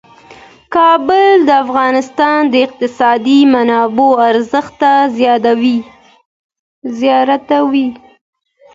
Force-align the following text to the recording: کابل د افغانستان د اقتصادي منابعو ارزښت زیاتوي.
کابل 0.75 1.29
د 1.47 1.49
افغانستان 1.63 2.39
د 2.53 2.55
اقتصادي 2.67 3.39
منابعو 3.53 4.09
ارزښت 4.29 4.81
زیاتوي. 5.17 5.79